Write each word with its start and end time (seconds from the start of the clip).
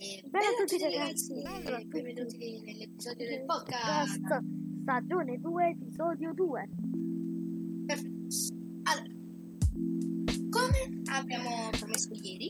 E 0.00 0.22
Bella 0.30 0.46
a 0.46 0.54
tutti 0.64 0.80
ragazzi, 0.80 1.42
ragazzi, 1.42 1.82
e 1.82 1.84
benvenuti 1.86 2.60
nell'episodio 2.64 3.26
del 3.26 3.44
podcast. 3.44 4.42
stagione 4.82 5.40
2 5.40 5.68
episodio 5.70 6.32
2 6.34 6.68
Perfetto. 7.84 8.54
Allora, 8.84 9.14
come 10.50 11.02
abbiamo 11.10 11.70
promesso 11.70 12.10
ieri, 12.12 12.48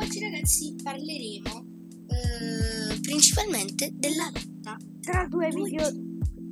oggi 0.00 0.18
ragazzi 0.20 0.74
parleremo 0.82 1.66
eh, 2.08 3.00
principalmente 3.00 3.92
della 3.94 4.32
lotta 4.34 4.76
tra 5.02 5.26
due 5.28 5.50
video 5.50 5.88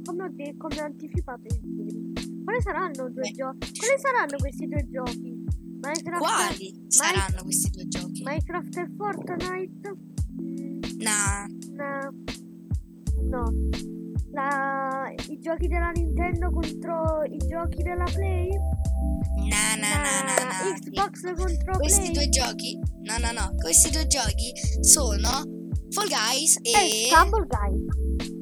come 0.04 0.22
ho, 0.22 0.28
de- 0.30 0.54
come 0.56 0.78
anticipato 0.78 1.42
ieri 1.54 2.12
quali 2.44 2.62
saranno 2.62 3.10
due 3.10 3.30
giochi 3.32 3.72
quali 3.78 3.98
saranno 4.00 4.36
questi 4.38 4.66
due 4.68 4.86
giochi 4.88 5.38
Minecraft 5.82 6.18
Quali 6.20 6.84
saranno 6.88 7.42
questi 7.42 7.70
due 7.70 7.88
giochi? 7.88 8.22
Minecraft 8.22 8.76
e 8.76 8.88
Fortnite 8.96 9.94
Nah, 11.00 11.46
no 11.76 12.10
no 13.30 13.44
La- 14.32 15.12
i 15.28 15.38
giochi 15.40 15.66
della 15.66 15.90
Nintendo 15.90 16.50
contro 16.50 17.22
i 17.24 17.38
giochi 17.38 17.82
della 17.82 18.04
Play 18.04 18.48
nah, 19.48 19.74
nah, 19.76 19.96
nah, 19.96 20.24
La 20.24 20.44
nah. 20.44 20.78
Xbox 20.78 21.34
contro 21.34 21.78
Questi 21.78 22.10
Play 22.10 22.12
due 22.12 22.28
giochi, 22.28 22.78
no, 23.02 23.18
no, 23.18 23.32
no, 23.32 23.54
questi 23.56 23.90
due 23.90 24.06
giochi 24.06 24.52
sono 24.80 25.28
Fall 25.90 26.08
Guys 26.08 26.58
e 26.62 26.70
e 26.70 27.08
Stumble 27.08 27.46
Guy 27.46 28.38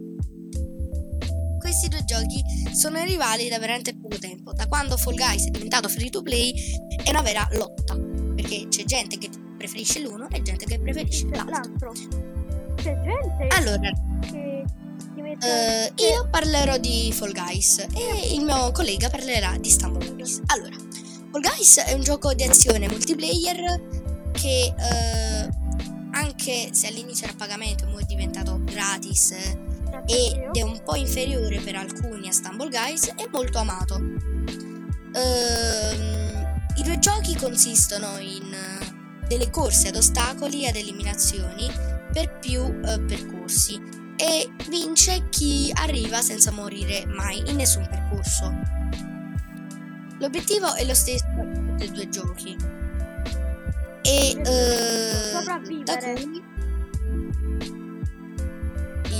questi 1.58 1.88
due 1.88 2.02
giochi 2.04 2.42
sono 2.72 3.02
rivali 3.04 3.48
da 3.48 3.58
veramente 3.58 3.94
poco 3.94 4.16
tempo. 4.18 4.54
Da 4.54 4.66
quando 4.66 4.96
Fall 4.96 5.16
Guys 5.16 5.46
è 5.46 5.50
diventato 5.50 5.88
free 5.88 6.08
to 6.08 6.22
play 6.22 6.54
è 7.04 7.10
una 7.10 7.20
vera 7.20 7.46
lotta. 7.52 7.94
Perché 8.34 8.68
c'è 8.68 8.84
gente 8.84 9.18
che 9.18 9.28
preferisce 9.56 10.00
l'uno 10.00 10.28
e 10.30 10.40
gente 10.40 10.64
che 10.64 10.78
preferisce 10.78 11.26
l'altro. 11.28 11.50
l'altro 11.50 12.27
c'è 12.82 12.98
gente 13.02 13.46
Allora, 13.56 13.90
che 14.30 14.64
ti 15.14 15.20
mette 15.20 15.92
che- 15.94 16.02
io 16.04 16.26
parlerò 16.30 16.76
di 16.78 17.12
Fall 17.12 17.32
Guys 17.32 17.78
e 17.94 18.34
il 18.34 18.42
mio 18.42 18.70
collega 18.72 19.08
parlerà 19.10 19.56
di 19.58 19.68
Stumble 19.70 20.14
Guys. 20.14 20.40
Allora, 20.46 20.76
Fall 21.30 21.40
Guys 21.40 21.78
è 21.78 21.92
un 21.92 22.02
gioco 22.02 22.32
di 22.34 22.44
azione 22.44 22.88
multiplayer 22.88 23.80
che 24.32 24.74
eh, 24.76 25.48
anche 26.12 26.68
se 26.72 26.86
all'inizio 26.86 27.24
era 27.26 27.34
a 27.34 27.36
pagamento 27.36 27.84
è 27.98 28.04
diventato 28.04 28.60
gratis 28.64 29.32
ed 30.06 30.50
è 30.52 30.62
un 30.62 30.80
po' 30.84 30.94
inferiore 30.94 31.58
per 31.60 31.74
alcuni 31.76 32.28
a 32.28 32.32
Stumble 32.32 32.68
Guys, 32.68 33.06
è 33.08 33.26
molto 33.32 33.58
amato. 33.58 33.96
Ehm, 35.14 36.60
I 36.76 36.82
due 36.82 36.98
giochi 36.98 37.34
consistono 37.36 38.18
in 38.18 38.52
eh, 38.52 39.26
delle 39.26 39.50
corse 39.50 39.88
ad 39.88 39.96
ostacoli 39.96 40.64
e 40.64 40.68
ad 40.68 40.76
eliminazioni 40.76 41.68
per 42.18 42.38
più 42.40 42.64
eh, 42.64 43.00
percorsi 43.00 43.80
e 44.16 44.50
vince 44.68 45.28
chi 45.28 45.70
arriva 45.72 46.20
senza 46.20 46.50
morire 46.50 47.06
mai 47.06 47.38
in 47.48 47.54
nessun 47.54 47.86
percorso. 47.88 48.52
L'obiettivo 50.18 50.74
è 50.74 50.84
lo 50.84 50.94
stesso 50.94 51.26
e 51.78 51.86
due 51.86 52.08
giochi. 52.08 52.56
E 54.02 54.30
eh, 54.30 54.42
da 54.42 55.38
Sopravvivere. 55.38 56.12
cui 56.14 56.42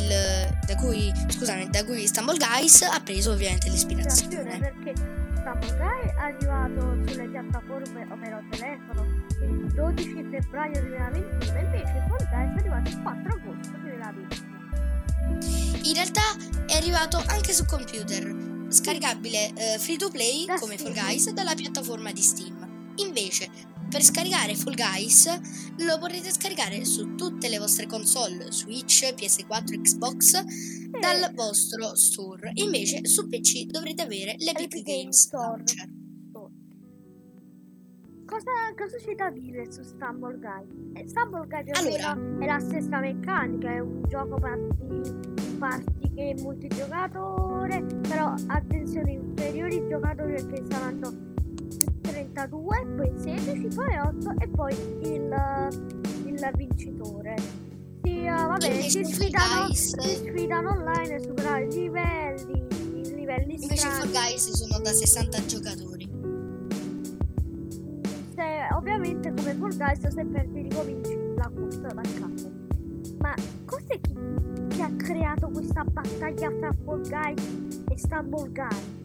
il, 0.09 0.59
da 0.67 0.75
cui 0.77 1.12
scusami 1.28 1.69
da 1.70 1.84
cui 1.84 2.06
Stumble 2.06 2.39
Guys 2.39 2.83
ha 2.83 3.01
preso 3.01 3.33
ovviamente 3.33 3.69
ispirazione 3.69 3.69
l'ispirazione 3.69 4.59
perché 4.59 4.95
Stumble 5.37 5.77
Guy 5.77 6.09
è 6.09 6.19
arrivato 6.19 6.97
sulle 7.06 7.28
piattaforme 7.28 8.06
ovvero 8.11 8.42
telefono 8.51 9.06
il 9.41 9.73
12 9.73 10.27
febbraio 10.31 10.81
2021 10.81 11.59
invece 11.59 12.05
Fall 12.09 12.29
Guys 12.29 12.55
è 12.55 12.59
arrivato 12.59 12.89
il 12.89 13.03
4 13.03 13.33
agosto 13.34 13.77
2020 13.79 14.56
in 15.83 15.95
realtà 15.95 16.23
è 16.67 16.75
arrivato 16.75 17.23
anche 17.27 17.53
su 17.53 17.64
computer 17.67 18.67
scaricabile 18.69 19.52
eh, 19.55 19.79
free 19.79 19.96
to 19.96 20.11
play 20.11 20.45
Da 20.46 20.58
come 20.58 20.77
Fall. 20.79 20.92
Guys 20.92 21.30
dalla 21.30 21.55
piattaforma 21.55 22.13
di 22.13 22.23
Steam 22.23 22.67
invece 22.98 23.48
per 23.89 24.03
scaricare 24.03 24.55
Fall 24.55 24.75
Guys 24.75 25.27
lo 25.79 25.98
potrete 25.98 26.31
scaricare 26.31 26.85
su 26.85 27.14
tutte 27.14 27.48
le 27.48 27.59
vostre 27.59 27.86
console 27.86 28.53
Switch, 28.53 29.05
PS4, 29.14 29.81
Xbox 29.81 30.42
dal 30.91 31.33
vostro 31.35 31.95
store 31.95 32.51
invece 32.55 33.07
su 33.07 33.27
PC 33.29 33.64
dovrete 33.64 34.03
avere 34.03 34.35
l'Epic 34.39 34.75
Epic 34.75 34.83
Games. 34.85 35.33
Launcher 35.33 35.89
Cosa, 38.29 38.51
cosa 38.77 38.97
c'è 38.98 39.14
da 39.14 39.31
dire 39.31 39.73
su 39.73 39.83
Stumble 39.83 40.39
Guy? 40.39 41.01
Eh, 41.01 41.08
Stumble 41.08 41.47
Guy 41.47 41.70
Allora. 41.73 42.13
è 42.39 42.45
la 42.45 42.58
stessa 42.61 43.01
meccanica, 43.01 43.73
è 43.73 43.79
un 43.79 44.03
gioco 44.07 44.39
party, 44.39 45.57
party 45.57 46.13
game 46.13 46.42
multigiocatore, 46.42 47.87
però 48.07 48.35
attenzione, 48.48 49.13
inferiori 49.13 49.83
giocatori 49.89 50.35
perché 50.35 50.63
saranno 50.69 51.27
32, 52.02 52.86
poi 52.96 53.12
16, 53.16 53.74
poi 53.74 53.98
8 53.98 54.34
e 54.39 54.48
poi 54.48 54.72
il, 55.02 55.68
il 56.27 56.50
vincitore. 56.56 57.36
Sì, 58.02 58.24
eh, 58.24 58.30
vabbè, 58.30 58.66
Invece 58.66 59.05
si 59.05 59.12
sfidano, 59.12 59.72
si 59.72 60.14
sfidano 60.16 60.70
online 60.70 61.14
a 61.14 61.20
superare 61.20 61.64
i 61.64 61.72
livelli, 61.72 62.66
i 62.94 63.14
livelli 63.14 63.55
invece 63.55 63.77
strani. 63.77 63.98
Fall 63.98 64.11
Guys 64.11 64.50
sono 64.50 64.78
da 64.80 64.92
60 64.92 65.46
giocatori 65.46 66.08
se, 68.39 68.68
ovviamente 68.72 69.33
come 69.34 69.55
Fall 69.55 69.77
Guys 69.77 70.06
se 70.06 70.24
perdi 70.24 70.62
ricominci 70.62 71.18
la 71.36 71.50
corsa 71.52 71.89
dal 71.89 72.14
capo 72.14 72.58
ma 73.18 73.34
cos'è 73.64 74.00
chi, 74.00 74.14
chi 74.68 74.80
ha 74.80 74.90
creato 74.96 75.48
questa 75.48 75.83
battaglia 75.83 76.50
fra 76.50 76.72
Fall 76.84 77.08
Guys 77.08 77.83
e 77.89 77.98
Stumble 77.98 78.50
Guys? 78.52 78.98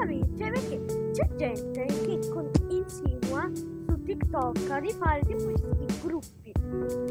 Praticamente 0.00 0.32
cioè 0.36 0.50
perché 0.50 1.12
c'è 1.12 1.36
gente 1.36 1.84
che 1.86 2.28
con- 2.28 2.50
insinua 2.68 3.50
su 3.54 4.02
TikTok 4.02 4.80
di 4.80 4.92
fare 4.92 5.20
tipo 5.20 5.44
questi 5.44 5.98
gruppi 6.02 6.52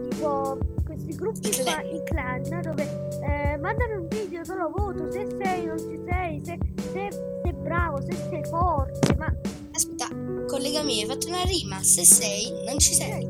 tipo 0.10 0.58
questi 0.86 1.16
gruppi 1.16 1.52
qua 1.52 1.64
clan. 1.64 1.86
i 1.86 2.04
clan 2.04 2.62
dove 2.62 2.84
eh, 3.22 3.58
mandano 3.58 4.02
un 4.02 4.08
video 4.08 4.42
te 4.44 4.56
lo 4.56 4.72
voto 4.76 5.12
se 5.12 5.28
sei 5.42 5.66
non 5.66 5.78
ci 5.78 6.00
sei 6.08 6.42
se, 6.44 6.58
se 6.92 7.12
sei 7.44 7.54
bravo 7.54 8.02
se 8.02 8.14
sei 8.30 8.44
forte 8.46 9.16
ma 9.16 9.34
aspetta 9.72 10.08
collegami 10.48 11.02
hai 11.02 11.08
fatto 11.08 11.28
una 11.28 11.44
rima 11.44 11.82
se 11.82 12.04
sei 12.06 12.52
non 12.66 12.78
ci 12.80 12.94
sei 12.94 13.28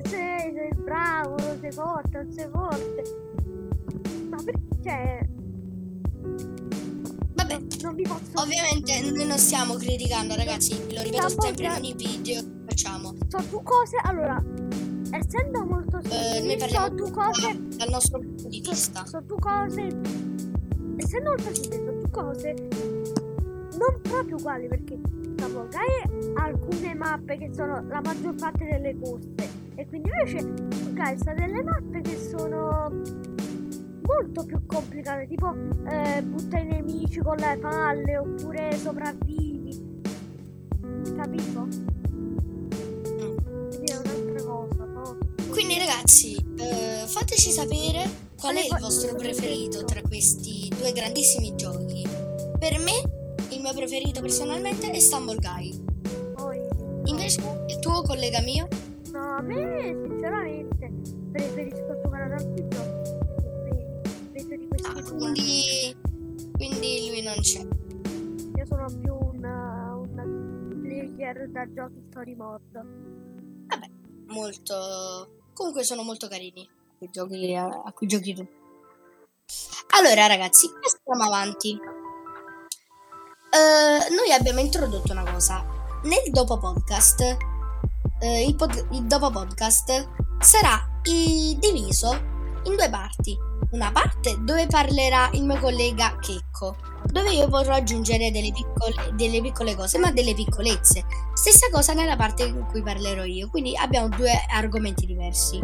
sei, 0.08 0.52
sei 0.54 0.70
bravo, 0.74 1.36
non 1.38 1.58
sei 1.60 1.72
forte, 1.72 2.22
non 2.22 2.32
sei 2.32 2.48
forte. 2.50 3.02
Ma 4.30 4.36
perché 4.42 4.60
cioè, 4.82 5.28
non, 7.82 7.94
vi 7.94 8.02
posso 8.02 8.20
Ovviamente 8.42 9.00
noi 9.10 9.26
non 9.26 9.38
stiamo 9.38 9.74
criticando 9.74 10.34
ragazzi, 10.34 10.72
lo 10.94 11.02
ripeto 11.02 11.28
Stumble 11.28 11.46
sempre 11.46 11.64
in 11.64 11.70
Guys- 11.70 11.78
ogni 11.78 11.94
video 11.94 12.40
che 12.40 12.48
facciamo. 12.68 13.14
So 13.28 13.38
due 13.50 13.62
cose, 13.62 13.96
allora, 14.02 14.42
essendo 15.10 15.64
molto 15.64 15.98
Eh, 15.98 16.02
simili, 16.36 16.56
noi 16.58 16.68
so 16.70 16.88
due 16.90 17.10
cose, 17.10 17.40
da- 17.52 17.76
dal 17.76 17.90
nostro 17.90 18.18
punto 18.18 18.48
di 18.48 18.62
so, 18.64 18.70
vista. 18.70 19.04
so 19.06 19.20
due 19.26 19.38
cose, 19.38 19.80
essendo 20.96 21.30
molto 21.30 21.54
simili, 21.54 21.84
so 21.84 21.92
due 21.92 22.10
cose 22.10 22.54
non 23.78 24.00
proprio 24.02 24.36
uguali 24.36 24.68
perché 24.68 24.98
Stumble 25.36 25.68
Guy 25.70 26.34
ha 26.36 26.42
alcune 26.44 26.94
mappe 26.94 27.36
che 27.38 27.50
sono 27.54 27.82
la 27.88 28.00
maggior 28.00 28.34
parte 28.34 28.64
delle 28.64 28.96
corse 29.00 29.60
e 29.74 29.86
quindi 29.88 30.08
invece 30.10 30.38
Fall 30.70 30.92
Guys 30.94 31.26
ha 31.26 31.32
delle 31.34 31.62
mappe 31.62 32.00
che 32.02 32.18
sono 32.30 32.92
molto 34.02 34.44
più 34.44 34.64
complicate 34.66 35.26
tipo 35.26 35.54
eh, 35.88 36.22
butta 36.22 36.58
i 36.58 36.64
nemici 36.64 37.20
con 37.20 37.36
le 37.36 37.58
palle 37.60 38.18
oppure 38.18 38.76
sopravvivi 38.76 40.00
capito? 41.16 41.66
quindi 43.70 43.92
è 43.92 43.96
un'altra 43.96 44.42
cosa 44.44 44.84
no? 44.84 45.18
Quindi 45.50 45.78
ragazzi, 45.78 46.36
eh, 46.56 47.04
fateci 47.06 47.50
sapere 47.50 48.08
qual 48.38 48.56
è 48.56 48.64
il 48.64 48.76
vostro 48.80 49.12
vo- 49.12 49.18
preferito 49.18 49.84
tra 49.84 50.00
questi 50.00 50.72
due 50.76 50.92
grandissimi 50.92 51.54
giochi. 51.54 52.06
Per 52.58 52.78
me, 52.78 53.44
il 53.50 53.60
mio 53.60 53.74
preferito 53.74 54.20
personalmente 54.20 54.90
è 54.90 54.98
Stumble 54.98 55.36
Guy. 55.36 55.84
Invece, 57.04 57.40
il 57.68 57.78
tuo 57.80 58.02
collega 58.02 58.40
mio? 58.40 58.66
no 59.12 59.36
a 59.36 59.42
me 59.42 59.94
sinceramente 60.06 60.41
quindi, 65.32 65.96
quindi 66.52 67.08
lui 67.08 67.22
non 67.22 67.40
c'è. 67.40 67.60
io 68.56 68.66
sono 68.66 68.86
più 69.00 69.14
un, 69.14 69.44
un 69.44 70.80
player 70.82 71.48
da 71.50 71.72
giochi 71.72 72.02
story 72.10 72.34
mode 72.34 72.62
Vabbè, 73.66 73.90
molto... 74.28 75.40
Comunque 75.54 75.84
sono 75.84 76.02
molto 76.02 76.28
carini 76.28 76.68
i 77.00 77.10
giochi 77.10 77.54
a, 77.54 77.66
a 77.66 77.92
cui 77.92 78.06
giochi 78.06 78.34
tu. 78.34 78.46
Allora 79.98 80.26
ragazzi, 80.26 80.68
passiamo 80.80 81.24
avanti. 81.24 81.78
Eh, 83.50 84.14
noi 84.14 84.32
abbiamo 84.32 84.60
introdotto 84.60 85.12
una 85.12 85.30
cosa. 85.30 85.64
Nel 86.04 86.30
dopo 86.30 86.58
podcast 86.58 87.36
eh, 88.20 88.46
il, 88.46 88.54
pod- 88.56 88.88
il 88.92 89.04
dopo 89.04 89.30
podcast 89.30 90.08
sarà 90.40 91.00
diviso 91.02 92.12
in 92.64 92.76
due 92.76 92.88
parti. 92.88 93.50
Una 93.72 93.90
parte 93.90 94.36
dove 94.40 94.66
parlerà 94.66 95.30
il 95.32 95.44
mio 95.44 95.58
collega 95.58 96.18
Checco, 96.20 96.76
dove 97.06 97.32
io 97.32 97.48
potrò 97.48 97.72
aggiungere 97.72 98.30
delle 98.30 98.52
piccole, 98.52 99.14
delle 99.14 99.40
piccole 99.40 99.74
cose, 99.74 99.96
ma 99.96 100.12
delle 100.12 100.34
piccolezze. 100.34 101.02
Stessa 101.32 101.70
cosa 101.70 101.94
nella 101.94 102.14
parte 102.14 102.44
in 102.44 102.66
cui 102.66 102.82
parlerò 102.82 103.24
io, 103.24 103.48
quindi 103.48 103.74
abbiamo 103.74 104.08
due 104.08 104.30
argomenti 104.50 105.06
diversi. 105.06 105.58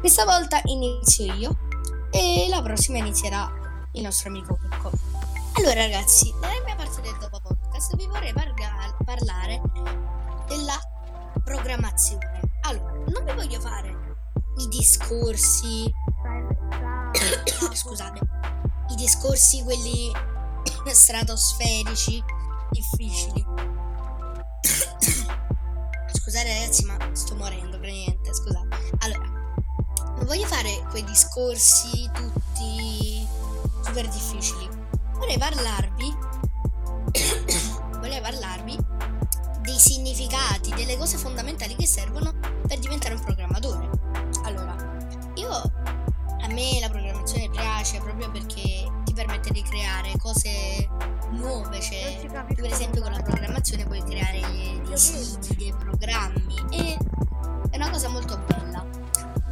Questa 0.00 0.24
volta 0.24 0.60
inizio 0.64 1.32
io 1.34 1.56
e 2.10 2.46
la 2.48 2.60
prossima 2.62 2.98
inizierà 2.98 3.48
il 3.92 4.02
nostro 4.02 4.28
amico 4.28 4.58
Checco. 4.60 4.90
Allora 5.58 5.74
ragazzi, 5.74 6.34
nella 6.40 6.64
mia 6.64 6.74
parte 6.74 7.00
del 7.00 7.16
dopo 7.20 7.40
podcast 7.40 7.94
vi 7.94 8.06
vorrei 8.08 8.32
parla- 8.32 8.96
parlare 9.04 9.62
della 10.48 10.80
programmazione. 11.44 12.40
Allora, 12.62 12.90
non 13.06 13.24
vi 13.24 13.32
voglio 13.34 13.60
fare 13.60 14.05
i 14.58 14.68
discorsi, 14.68 15.92
scusate, 17.72 18.20
i 18.90 18.94
discorsi 18.94 19.62
quelli 19.62 20.12
stratosferici, 20.92 22.22
difficili. 22.70 23.44
Scusate 26.12 26.52
ragazzi, 26.52 26.84
ma 26.84 26.96
sto 27.12 27.36
morendo 27.36 27.78
praticamente, 27.78 28.34
scusate. 28.34 28.68
Allora, 28.98 29.26
non 30.16 30.24
voglio 30.26 30.46
fare 30.46 30.84
quei 30.90 31.04
discorsi 31.04 32.10
tutti 32.12 33.24
super 33.84 34.08
difficili. 34.08 34.68
Vorrei 35.14 35.38
parlarvi 35.38 36.26
vorrei 38.06 38.20
parlarvi 38.20 38.76
dei 39.60 39.78
significati, 39.78 40.70
delle 40.74 40.96
cose 40.96 41.16
fondamentali 41.16 41.74
che 41.74 41.86
servono 41.86 42.32
per 42.66 42.78
diventare 42.78 43.14
un 43.14 43.20
programmatore. 43.20 43.85
Cose 50.26 50.88
nuove, 51.30 51.80
cioè 51.80 52.18
per 52.52 52.64
esempio 52.64 53.00
con 53.00 53.12
la 53.12 53.22
programmazione 53.22 53.84
puoi 53.84 54.02
creare 54.02 54.40
dei 54.40 54.98
siti, 54.98 55.54
dei 55.54 55.72
programmi 55.78 56.56
e 56.72 56.98
è 57.70 57.76
una 57.76 57.90
cosa 57.90 58.08
molto 58.08 58.36
bella. 58.38 58.84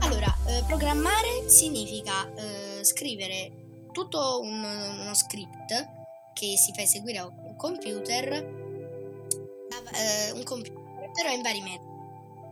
Allora, 0.00 0.36
eh, 0.46 0.64
programmare 0.66 1.48
significa 1.48 2.28
eh, 2.34 2.82
scrivere 2.82 3.52
tutto 3.92 4.40
un, 4.40 4.64
uno 4.98 5.14
script 5.14 5.90
che 6.32 6.56
si 6.56 6.72
fa 6.74 6.82
eseguire 6.82 7.18
a 7.18 7.26
un 7.26 7.54
computer, 7.56 8.32
eh, 8.32 10.32
un 10.32 10.42
computer 10.42 11.10
però 11.12 11.32
in 11.32 11.42
vari 11.42 11.60
metodi. 11.60 11.92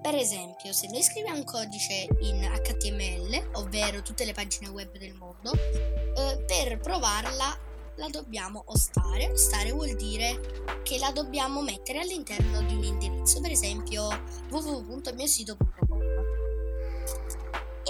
Per 0.00 0.14
esempio, 0.14 0.72
se 0.72 0.86
noi 0.88 1.02
scriviamo 1.02 1.38
un 1.38 1.44
codice 1.44 2.06
in 2.20 2.40
HTML, 2.40 3.50
ovvero 3.54 4.00
tutte 4.02 4.24
le 4.24 4.32
pagine 4.32 4.68
web 4.68 4.96
del 4.96 5.14
mondo, 5.14 5.52
eh, 5.52 6.44
per 6.46 6.78
provarla 6.78 7.70
la 7.96 8.08
dobbiamo 8.08 8.62
ostare. 8.66 9.30
Ostare 9.30 9.72
vuol 9.72 9.94
dire 9.94 10.80
che 10.82 10.98
la 10.98 11.10
dobbiamo 11.10 11.62
mettere 11.62 12.00
all'interno 12.00 12.62
di 12.62 12.74
un 12.74 12.84
indirizzo, 12.84 13.40
per 13.40 13.50
esempio 13.50 14.08
www.miosito.com. 14.50 16.00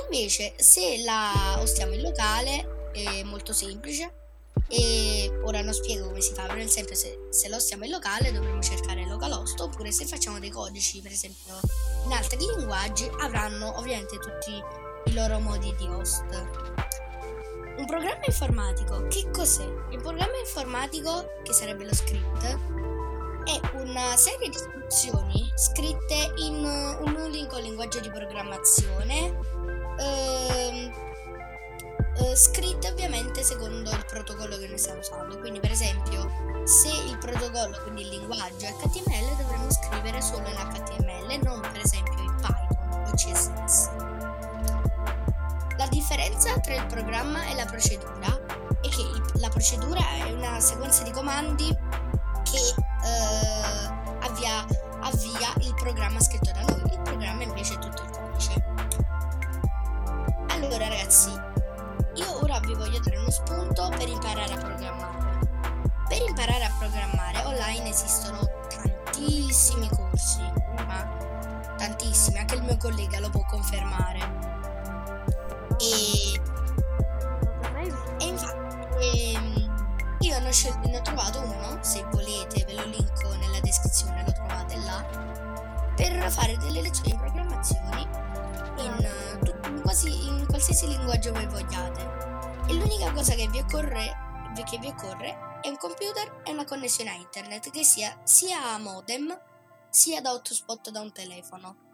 Invece, 0.04 0.54
se 0.56 1.02
la 1.04 1.56
ostiamo 1.58 1.94
in 1.94 2.02
locale, 2.02 2.90
è 2.92 3.22
molto 3.22 3.52
semplice. 3.52 4.20
E 4.68 5.30
ora 5.44 5.60
non 5.60 5.74
spiego 5.74 6.06
come 6.06 6.22
si 6.22 6.32
fa, 6.32 6.42
però 6.42 6.54
nel 6.54 6.70
senso 6.70 6.94
se, 6.94 7.28
se 7.30 7.48
lo 7.48 7.58
stiamo 7.58 7.84
in 7.84 7.90
locale 7.90 8.32
dovremo 8.32 8.62
cercare 8.62 9.06
localhost 9.06 9.60
oppure 9.60 9.92
se 9.92 10.06
facciamo 10.06 10.38
dei 10.38 10.48
codici, 10.48 11.00
per 11.02 11.12
esempio 11.12 11.60
in 12.06 12.12
altri 12.12 12.38
linguaggi, 12.38 13.10
avranno 13.20 13.76
ovviamente 13.76 14.18
tutti 14.18 14.52
i 15.10 15.12
loro 15.12 15.40
modi 15.40 15.74
di 15.76 15.84
host. 15.86 16.24
Un 17.82 17.88
programma 17.88 18.22
informatico, 18.26 19.08
che 19.08 19.28
cos'è? 19.32 19.66
Il 19.90 20.00
programma 20.00 20.36
informatico, 20.38 21.32
che 21.42 21.52
sarebbe 21.52 21.84
lo 21.84 21.92
script, 21.92 22.44
è 22.44 23.60
una 23.74 24.16
serie 24.16 24.48
di 24.48 24.54
istruzioni 24.54 25.52
scritte 25.56 26.32
in 26.36 26.64
un 26.64 27.16
unico 27.16 27.58
linguaggio 27.58 27.98
di 27.98 28.08
programmazione, 28.08 29.36
ehm, 29.98 30.92
eh, 32.18 32.36
scritte 32.36 32.88
ovviamente 32.88 33.42
secondo 33.42 33.90
il 33.90 34.04
protocollo 34.06 34.56
che 34.58 34.68
noi 34.68 34.78
stiamo 34.78 35.00
usando. 35.00 35.40
Quindi, 35.40 35.58
per 35.58 35.72
esempio, 35.72 36.30
se 36.62 36.88
il 36.88 37.18
protocollo, 37.18 37.80
quindi 37.82 38.02
il 38.02 38.10
linguaggio 38.10 38.64
è 38.64 38.74
HTML, 38.80 39.36
dovremmo 39.38 39.68
scrivere 39.72 40.22
solo 40.22 40.46
in 40.46 40.54
HTML, 40.54 41.40
non 41.42 41.60
per 41.60 41.80
esempio 41.82 42.22
in 42.22 42.34
Python 42.36 43.02
o 43.08 43.10
CSS. 43.16 44.11
Differenza 46.12 46.60
tra 46.60 46.74
il 46.74 46.84
programma 46.88 47.46
e 47.46 47.54
la 47.54 47.64
procedura 47.64 48.38
è 48.82 48.88
che 48.90 49.38
la 49.38 49.48
procedura 49.48 49.98
è 50.18 50.30
una 50.32 50.60
sequenza 50.60 51.02
di 51.04 51.10
comandi 51.10 51.74
che 52.42 52.58
eh, 52.58 53.88
avvia, 54.20 54.62
avvia 55.00 55.54
il 55.60 55.74
programma 55.74 56.20
scritto 56.20 56.50
da 56.52 56.60
noi, 56.64 56.92
il 56.92 57.00
programma 57.00 57.42
invece 57.44 57.76
è 57.76 57.78
tutto 57.78 58.02
il 58.02 58.10
codice. 58.10 58.62
Allora 60.48 60.88
ragazzi, 60.88 61.30
io 61.30 62.42
ora 62.42 62.60
vi 62.60 62.74
voglio 62.74 63.00
dare 63.00 63.16
uno 63.16 63.30
spunto 63.30 63.88
per 63.96 64.06
imparare 64.06 64.52
a 64.52 64.58
programmare. 64.58 65.38
Per 66.08 66.22
imparare 66.28 66.64
a 66.64 66.74
programmare 66.78 67.38
online 67.46 67.88
esistono 67.88 68.38
tantissimi 68.68 69.88
corsi, 69.88 70.42
ma 70.86 71.08
tantissimi, 71.78 72.36
anche 72.36 72.56
il 72.56 72.64
mio 72.64 72.76
collega 72.76 73.18
lo 73.18 73.30
può 73.30 73.42
confermare. 73.46 74.60
E, 75.82 76.40
e 78.18 78.24
infatti 78.24 79.34
ehm, 79.34 80.16
io 80.20 80.38
ne 80.38 80.48
ho, 80.48 80.52
scel- 80.52 80.78
ne 80.84 80.98
ho 80.98 81.02
trovato 81.02 81.40
uno, 81.40 81.78
se 81.82 82.04
volete 82.12 82.64
ve 82.64 82.74
lo 82.74 82.84
linko 82.84 83.34
nella 83.36 83.58
descrizione, 83.58 84.22
lo 84.24 84.32
trovate 84.32 84.76
là, 84.76 85.04
per 85.96 86.30
fare 86.30 86.56
delle 86.58 86.82
lezioni 86.82 87.10
di 87.10 87.16
programmazione 87.16 88.00
in, 88.78 89.38
tut- 89.42 89.66
in 89.66 89.80
quasi 89.82 90.26
in 90.28 90.46
qualsiasi 90.46 90.86
linguaggio 90.86 91.32
voi 91.32 91.46
vogliate. 91.46 92.00
E 92.68 92.74
l'unica 92.74 93.10
cosa 93.12 93.34
che 93.34 93.48
vi 93.48 93.58
occorre, 93.58 94.16
che 94.64 94.78
vi 94.78 94.86
occorre 94.86 95.58
è 95.62 95.68
un 95.68 95.76
computer 95.78 96.42
e 96.44 96.52
una 96.52 96.64
connessione 96.64 97.10
a 97.10 97.14
internet 97.14 97.70
che 97.70 97.82
sia 97.82 98.16
sia 98.22 98.74
a 98.74 98.78
modem 98.78 99.36
sia 99.88 100.20
da 100.20 100.32
hotspot 100.32 100.90
da 100.90 101.00
un 101.00 101.12
telefono. 101.12 101.91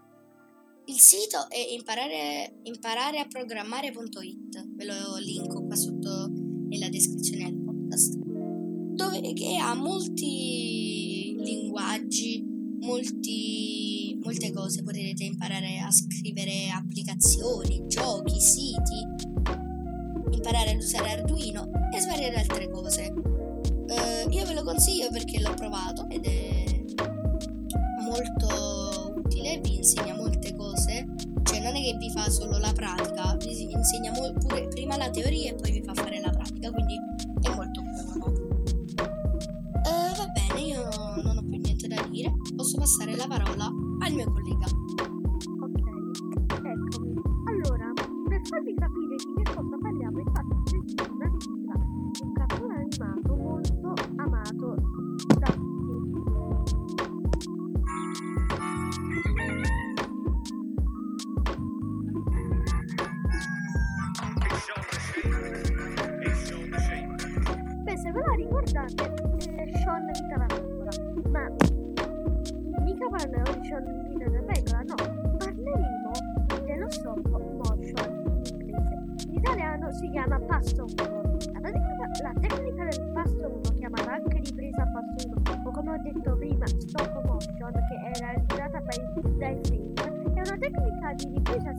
Il 0.88 0.98
sito 0.98 1.50
è 1.50 1.58
imparare, 1.74 2.60
imparare 2.62 3.18
a 3.18 3.26
programmare.it, 3.26 4.68
ve 4.74 4.84
lo 4.86 5.18
linko 5.18 5.66
qua 5.66 5.76
sotto 5.76 6.30
nella 6.66 6.88
descrizione 6.88 7.44
del 7.44 7.62
podcast, 7.62 8.16
dove 8.16 9.34
che 9.34 9.58
ha 9.58 9.74
molti 9.74 11.36
linguaggi, 11.40 12.42
molti, 12.80 14.18
molte 14.22 14.50
cose, 14.50 14.82
potete 14.82 15.24
imparare 15.24 15.78
a 15.78 15.90
scrivere 15.90 16.70
applicazioni, 16.70 17.84
giochi, 17.86 18.40
siti, 18.40 19.04
imparare 20.30 20.70
ad 20.70 20.78
usare 20.78 21.10
Arduino 21.10 21.68
e 21.94 22.00
svariate 22.00 22.34
altre 22.34 22.70
cose. 22.70 23.12
Uh, 23.14 24.30
io 24.30 24.46
ve 24.46 24.54
lo 24.54 24.62
consiglio 24.62 25.10
perché 25.10 25.38
l'ho 25.38 25.52
provato 25.52 26.08
ed 26.08 26.24
è 26.24 26.64
molto 28.00 29.12
utile, 29.16 29.60
vi 29.60 29.76
insegna 29.76 30.16
che 31.88 31.96
vi 31.96 32.10
fa 32.10 32.28
solo 32.28 32.58
la 32.58 32.70
pratica, 32.72 33.34
vi 33.36 33.72
insegna 33.72 34.12
pure 34.12 34.68
prima 34.68 34.98
la 34.98 35.08
teoria 35.08 35.52
e 35.52 35.54
poi 35.54 35.72
vi 35.72 35.82
fa 35.82 35.94
fare 35.94 36.20
la 36.20 36.28
pratica, 36.28 36.70
quindi 36.70 36.94
è 37.40 37.54
molto 37.54 37.80
buono. 37.80 38.36
Uh, 39.88 40.12
va 40.16 40.26
bene, 40.34 40.60
io 40.60 40.82
non 41.22 41.38
ho 41.38 41.44
più 41.48 41.58
niente 41.58 41.88
da 41.88 42.06
dire, 42.10 42.30
posso 42.54 42.76
passare 42.76 43.16
la 43.16 43.26
parola 43.26 43.64
al 44.00 44.12
mio 44.12 44.30
collega. 44.30 44.66
Ok, 45.62 45.78
eccomi. 46.52 47.14
Allora, 47.46 47.92
per 48.28 48.40
farvi 48.44 48.74
capire 48.74 49.16
di 49.16 49.37
una 91.08 91.14
tecnica 91.14 91.14
di 91.14 91.34
ripresa 91.34 91.74
cinematografica 91.74 91.77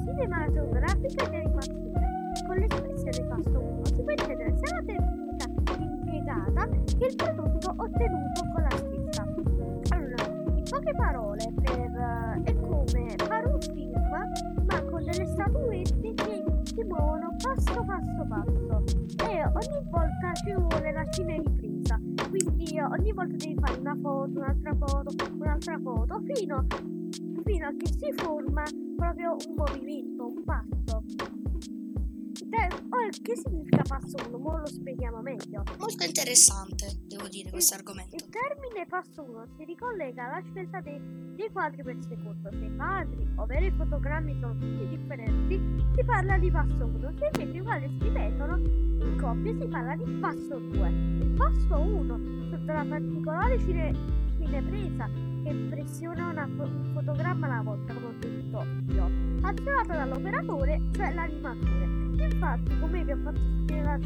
1 39.00 39.46
si 39.56 39.63
ricollega 39.63 40.25
alla 40.25 40.41
scelta 40.50 40.82
dei, 40.82 41.00
dei 41.36 41.50
quadri 41.51 41.84
per 41.84 41.98
secondo. 42.01 42.50
Se 42.51 42.65
i 42.65 42.75
quadri, 42.75 43.27
ovvero 43.36 43.65
i 43.65 43.72
fotogrammi, 43.72 44.38
sono 44.39 44.53
tutti 44.53 44.88
differenti, 44.89 45.62
si 45.96 46.03
parla 46.03 46.38
di 46.38 46.51
passo 46.51 46.86
1. 46.86 47.13
Se 47.18 47.29
invece 47.34 47.58
i 47.58 47.62
quadri 47.62 47.98
si 47.98 48.03
ripetono 48.03 48.58
in 48.58 49.18
coppie, 49.20 49.58
si 49.58 49.68
parla 49.68 49.96
di 49.96 50.03
passo 50.20 50.60
2. 50.60 50.89
Il 50.89 51.34
passo 51.38 51.79
1, 51.79 52.20
sotto 52.50 52.72
la 52.72 52.86
particolare 52.88 53.60
cine, 53.60 53.94
cinepresa 54.38 55.10
che 55.44 55.50
impressiona 55.50 56.27
una, 56.27 56.44
un 56.44 56.91
fotogramma 56.94 57.46
alla 57.48 57.62
volta, 57.62 57.94
come 57.94 58.06
ho 58.06 58.13
detto 58.20 58.65
io, 58.91 59.10
azionato 59.41 59.94
dall'operatore, 59.94 60.82
cioè 60.91 61.13
l'animatore. 61.13 61.98
Infatti, 62.20 62.79
come 62.79 63.03
vi 63.06 63.12
ho 63.12 63.18
fatto 63.18 63.39
sentire 63.39 63.82
la, 63.82 63.98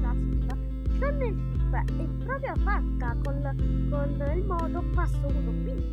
la 0.00 0.14
sigla, 0.14 1.57
Shaun 1.68 1.74
è 1.74 2.24
proprio 2.24 2.54
fatta 2.62 3.16
con, 3.22 3.88
con 3.90 4.36
il 4.36 4.44
modo 4.44 4.82
passo 4.94 5.26
1 5.26 5.40
quindi 5.62 5.92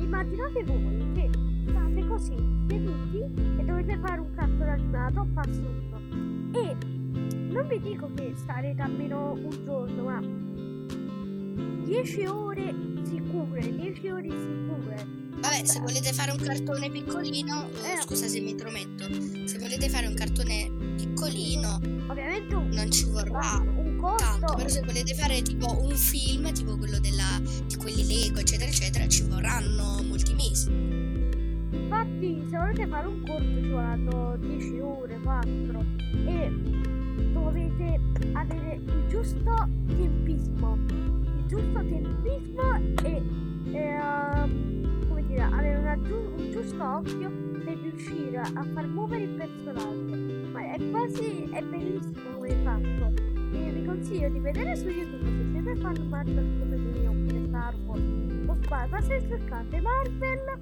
immaginate 0.00 0.64
voi 0.64 1.12
che 1.14 1.30
state 1.68 2.06
così 2.06 2.36
seduti 2.68 3.18
e 3.58 3.64
dovete 3.64 3.98
fare 3.98 4.20
un 4.20 4.34
cartone 4.34 4.70
animato 4.70 5.26
passo 5.34 5.60
1 5.60 6.52
e 6.52 6.76
non 7.52 7.66
vi 7.68 7.80
dico 7.80 8.10
che 8.14 8.32
starete 8.34 8.82
almeno 8.82 9.32
un 9.32 9.64
giorno 9.64 10.02
ma 10.02 10.20
10 11.84 12.26
ore 12.26 12.74
sicure 13.04 13.60
10 13.60 14.08
ore 14.08 14.28
sicure. 14.30 15.22
Vabbè, 15.40 15.64
se 15.64 15.80
volete 15.80 16.12
fare 16.12 16.30
un 16.30 16.38
cartone 16.38 16.90
piccolino, 16.90 17.68
eh, 17.68 18.00
scusa 18.00 18.26
se 18.26 18.40
mi 18.40 18.50
intrometto, 18.50 19.04
se 19.46 19.58
volete 19.58 19.90
fare 19.90 20.06
un 20.06 20.14
cartone 20.14 20.70
piccolino, 20.96 21.80
ovviamente 22.08 22.54
non 22.54 22.90
ci 22.90 23.04
vorrà 23.10 23.62
costo. 24.04 24.24
tanto, 24.24 24.54
però 24.54 24.68
se 24.68 24.82
volete 24.82 25.14
fare 25.14 25.42
tipo 25.42 25.82
un 25.82 25.94
film, 25.96 26.52
tipo 26.52 26.76
quello 26.76 26.98
della, 26.98 27.40
di 27.66 27.76
quelli 27.76 28.06
Lego, 28.06 28.40
eccetera, 28.40 28.70
eccetera, 28.70 29.06
ci 29.08 29.22
vorranno 29.22 30.02
molti 30.04 30.34
mesi. 30.34 30.70
Infatti, 31.70 32.46
se 32.48 32.56
volete 32.56 32.86
fare 32.86 33.06
un 33.06 33.22
corto 33.26 33.62
ci 33.62 33.68
vorranno 33.68 34.36
10 34.36 34.80
ore, 34.80 35.18
4 35.22 35.84
e 36.26 36.50
dovete 37.32 38.00
avere 38.32 38.80
il 38.84 39.04
giusto 39.08 39.68
tempismo, 39.86 40.78
il 40.88 41.44
giusto 41.46 41.78
tempismo 41.78 42.74
e, 43.02 43.22
e 43.72 43.98
uh, 43.98 45.24
dire, 45.26 45.42
avere 45.42 45.76
una, 45.76 45.94
un 45.94 46.50
giusto 46.50 46.82
occhio 46.82 47.30
per 47.64 47.78
riuscire 47.78 48.38
a 48.38 48.64
far 48.72 48.86
muovere 48.86 49.24
il 49.24 49.30
personaggio. 49.30 50.52
Ma 50.52 50.72
è 50.72 50.90
quasi, 50.90 51.48
è 51.50 51.62
bellissimo 51.62 52.36
come 52.36 52.56
fatto. 52.62 53.33
E 53.54 53.70
vi 53.70 53.84
consiglio 53.84 54.28
di 54.28 54.40
vedere 54.40 54.76
su 54.76 54.88
YouTube 54.88 55.30
se 55.30 55.50
siete 55.52 55.76
fan 55.76 56.08
Marvel 56.08 56.58
come 56.58 56.76
me 56.76 57.06
oppure 57.06 57.46
Star 57.46 57.74
Wars 57.86 58.02
o 58.46 58.54
Spider, 58.62 59.02
se 59.02 59.28
cercate 59.28 59.80
Marvel 59.80 60.58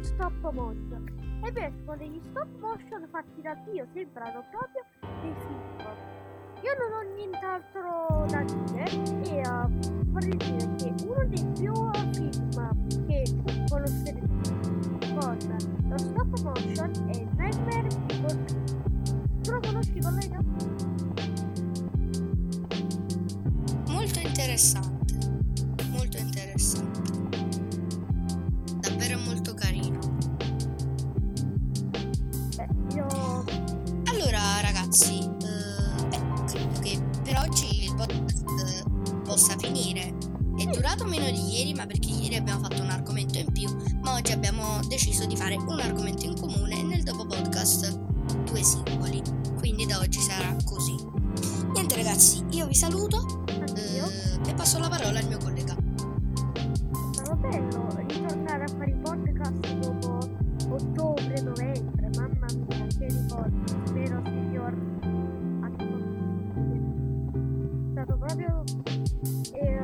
stop 0.00 0.52
motion. 0.52 1.04
E 1.44 1.52
beh, 1.52 1.72
sono 1.84 1.96
degli 1.96 2.20
stop 2.30 2.48
motion 2.60 3.08
fatti 3.10 3.42
da 3.42 3.54
Dio, 3.64 3.86
sembrano 3.92 4.44
proprio 4.50 4.84
dei 5.22 5.34
film. 5.38 6.14
Io 6.62 6.72
non 6.78 6.92
ho 6.92 7.14
nient'altro 7.14 8.26
da 8.30 8.42
dire 8.42 8.84
e 9.30 9.40
uh, 9.46 9.68
vorrei 10.10 10.36
dire 10.36 10.74
che 10.76 10.94
uno 11.06 11.24
dei 11.26 11.46
più 11.54 11.72
film 12.12 13.06
che 13.06 13.22
conoscerete 13.68 14.26
con 15.14 15.38
lo 15.88 15.98
stop 15.98 16.40
motion 16.42 16.90
è 17.10 17.26
Nightmare 17.36 17.88
Before 18.06 18.44
Tu 19.42 19.50
lo 19.52 19.60
conosci 19.60 20.00
collega? 20.00 20.75
Molto 24.06 24.20
interessante, 24.20 25.14
molto 25.90 26.16
interessante. 26.16 27.00
Davvero 28.78 29.18
molto 29.18 29.52
carino. 29.52 29.98
Beh, 32.54 32.68
io... 32.94 33.44
Allora 34.04 34.60
ragazzi, 34.60 35.18
eh, 35.18 36.06
beh, 36.08 36.44
credo 36.46 36.78
che 36.80 37.02
per 37.24 37.44
oggi 37.48 37.82
il 37.86 37.94
podcast 37.96 38.88
possa 39.24 39.56
finire. 39.58 40.14
È 40.56 40.64
durato 40.66 41.04
meno 41.04 41.28
di 41.28 41.56
ieri, 41.56 41.74
ma 41.74 41.84
perché 41.86 42.08
ieri 42.10 42.36
abbiamo 42.36 42.60
fatto 42.60 42.80
un 42.80 42.90
argomento 42.90 43.38
in 43.38 43.50
più, 43.50 43.68
ma 44.02 44.14
oggi 44.14 44.30
abbiamo 44.30 44.78
deciso 44.86 45.26
di 45.26 45.36
fare 45.36 45.56
un 45.56 45.80
argomento 45.80 46.26
in 46.26 46.38
comune 46.38 46.80
nel 46.84 47.02
dopo 47.02 47.26
podcast 47.26 47.98
due 48.44 48.62
singoli. 48.62 49.20
Quindi 49.58 49.84
da 49.84 49.98
oggi 49.98 50.20
sarà 50.20 50.54
così. 50.64 50.94
Niente 51.72 51.96
ragazzi, 51.96 52.44
io 52.52 52.68
vi 52.68 52.74
saluto 52.74 53.26
eh, 53.26 53.35
e 54.46 54.54
passo 54.54 54.78
la 54.78 54.88
parola 54.88 55.18
al 55.18 55.26
mio 55.26 55.38
collega. 55.38 55.74
Sarà 57.12 57.34
bello 57.34 57.88
ritornare 58.06 58.64
a 58.64 58.68
fare 58.68 58.90
i 58.90 58.94
podcast 58.94 59.74
dopo 59.78 60.18
ottobre, 60.68 61.40
novembre, 61.42 62.10
mamma 62.16 62.46
mia, 62.68 62.86
che 62.98 63.06
ricordi, 63.06 63.72
spero 63.84 64.22
signor. 64.24 64.74
È 67.32 67.90
stato 67.90 68.16
proprio 68.18 68.64
niente 69.52 69.75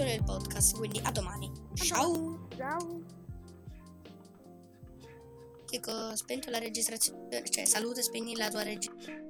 episodio 0.00 0.04
del 0.04 0.24
podcast, 0.24 0.76
quindi 0.76 1.00
a 1.02 1.10
domani. 1.10 1.50
Ciao! 1.74 2.48
Ciao! 2.56 3.02
Dico, 5.68 6.16
spento 6.16 6.50
la 6.50 6.58
registrazione, 6.58 7.44
cioè 7.48 7.64
salute, 7.66 8.02
spegni 8.02 8.34
la 8.34 8.48
tua 8.48 8.62
registrazione. 8.62 9.28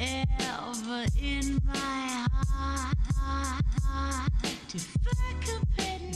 Ever 0.00 1.06
in 1.20 1.60
my 1.64 2.26
heart. 2.32 2.94
If 4.74 4.96
I 5.06 5.34
could 5.40 5.62
pin 5.76 6.12